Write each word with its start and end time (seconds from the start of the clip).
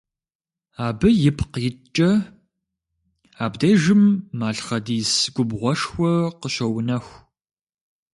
Абы 0.85 1.09
ипкъ 1.27 1.55
иткӏэ 1.67 2.09
абдежым 3.43 4.03
малъхъэдис 4.39 5.11
губгъуэшхуэ 5.35 6.11
къыщоунэху. 6.39 7.17